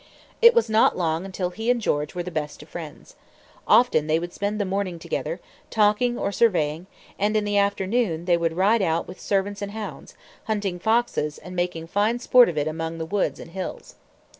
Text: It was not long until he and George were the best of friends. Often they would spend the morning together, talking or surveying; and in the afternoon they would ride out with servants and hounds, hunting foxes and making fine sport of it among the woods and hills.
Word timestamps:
It 0.41 0.55
was 0.55 0.67
not 0.67 0.97
long 0.97 1.25
until 1.25 1.51
he 1.51 1.69
and 1.69 1.79
George 1.79 2.15
were 2.15 2.23
the 2.23 2.31
best 2.31 2.63
of 2.63 2.69
friends. 2.69 3.15
Often 3.67 4.07
they 4.07 4.17
would 4.17 4.33
spend 4.33 4.59
the 4.59 4.65
morning 4.65 4.97
together, 4.97 5.39
talking 5.69 6.17
or 6.17 6.31
surveying; 6.31 6.87
and 7.19 7.37
in 7.37 7.43
the 7.43 7.59
afternoon 7.59 8.25
they 8.25 8.35
would 8.35 8.53
ride 8.57 8.81
out 8.81 9.07
with 9.07 9.19
servants 9.21 9.61
and 9.61 9.73
hounds, 9.73 10.15
hunting 10.45 10.79
foxes 10.79 11.37
and 11.37 11.55
making 11.55 11.85
fine 11.85 12.17
sport 12.17 12.49
of 12.49 12.57
it 12.57 12.67
among 12.67 12.97
the 12.97 13.05
woods 13.05 13.39
and 13.39 13.51
hills. 13.51 13.93